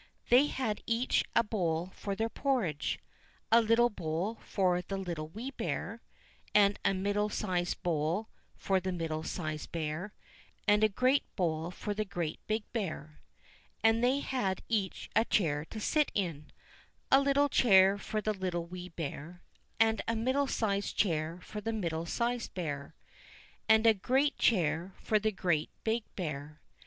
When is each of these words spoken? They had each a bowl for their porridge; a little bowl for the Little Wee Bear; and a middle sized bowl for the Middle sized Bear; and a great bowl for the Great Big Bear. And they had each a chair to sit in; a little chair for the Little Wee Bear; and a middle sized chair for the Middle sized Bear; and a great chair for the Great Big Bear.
They 0.29 0.47
had 0.47 0.81
each 0.87 1.23
a 1.35 1.43
bowl 1.43 1.91
for 1.95 2.15
their 2.15 2.27
porridge; 2.27 2.97
a 3.51 3.61
little 3.61 3.91
bowl 3.91 4.39
for 4.43 4.81
the 4.81 4.97
Little 4.97 5.27
Wee 5.27 5.51
Bear; 5.51 6.01
and 6.55 6.79
a 6.83 6.95
middle 6.95 7.29
sized 7.29 7.83
bowl 7.83 8.27
for 8.57 8.79
the 8.79 8.91
Middle 8.91 9.21
sized 9.21 9.71
Bear; 9.71 10.11
and 10.67 10.83
a 10.83 10.89
great 10.89 11.23
bowl 11.35 11.69
for 11.69 11.93
the 11.93 12.03
Great 12.03 12.39
Big 12.47 12.63
Bear. 12.73 13.21
And 13.83 14.03
they 14.03 14.21
had 14.21 14.63
each 14.67 15.07
a 15.15 15.23
chair 15.23 15.65
to 15.65 15.79
sit 15.79 16.09
in; 16.15 16.51
a 17.11 17.21
little 17.21 17.47
chair 17.47 17.99
for 17.99 18.21
the 18.21 18.33
Little 18.33 18.65
Wee 18.65 18.89
Bear; 18.89 19.43
and 19.79 20.01
a 20.07 20.15
middle 20.15 20.47
sized 20.47 20.97
chair 20.97 21.39
for 21.43 21.61
the 21.61 21.73
Middle 21.73 22.07
sized 22.07 22.55
Bear; 22.55 22.95
and 23.69 23.85
a 23.85 23.93
great 23.93 24.35
chair 24.39 24.95
for 24.99 25.19
the 25.19 25.31
Great 25.31 25.69
Big 25.83 26.05
Bear. 26.15 26.59